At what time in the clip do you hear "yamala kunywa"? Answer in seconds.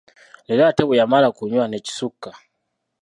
0.99-1.65